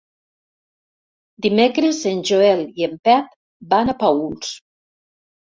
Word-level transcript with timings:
Dimecres 1.47 1.99
en 2.13 2.23
Joel 2.31 2.65
i 2.81 2.87
en 2.89 2.97
Pep 3.11 3.29
van 3.75 3.95
a 3.95 3.97
Paüls. 4.03 4.53